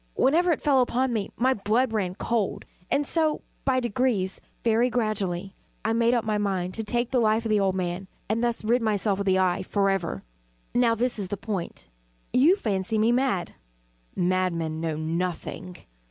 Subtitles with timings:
[0.15, 5.53] Whenever it fell upon me, my blood ran cold; and so by degrees very gradually
[5.85, 8.63] I made up my mind to take the life of the old man, and thus
[8.63, 10.23] rid myself of the eye forever.
[10.73, 11.87] Now this is the point.
[12.33, 13.53] You fancy me mad.
[14.15, 15.77] Madmen know nothing.